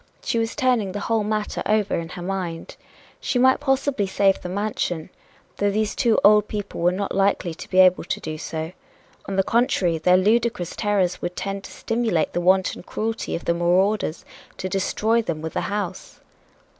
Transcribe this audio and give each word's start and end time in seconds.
She 0.23 0.39
was 0.39 0.55
turning 0.55 0.93
the 0.93 0.99
whole 1.01 1.23
matter 1.23 1.61
over 1.67 1.93
in 1.95 2.09
her 2.09 2.23
mind. 2.23 2.75
She 3.19 3.37
might 3.37 3.59
possibly 3.59 4.07
save 4.07 4.41
the 4.41 4.49
mansion, 4.49 5.11
though 5.57 5.69
these 5.69 5.93
two 5.93 6.17
old 6.23 6.47
people 6.47 6.81
were 6.81 6.91
not 6.91 7.13
likely 7.13 7.53
to 7.53 7.69
be 7.69 7.77
able 7.77 8.03
to 8.05 8.19
do 8.19 8.39
so 8.39 8.71
on 9.27 9.35
the 9.35 9.43
contrary, 9.43 9.99
their 9.99 10.17
ludicrous 10.17 10.75
terrors 10.75 11.21
would 11.21 11.35
tend 11.35 11.65
to 11.65 11.71
stimulate 11.71 12.33
the 12.33 12.41
wanton 12.41 12.81
cruelty 12.81 13.35
of 13.35 13.45
the 13.45 13.53
marauders 13.53 14.25
to 14.57 14.67
destroy 14.67 15.21
them 15.21 15.39
with 15.39 15.53
the 15.53 15.61
house. 15.69 16.19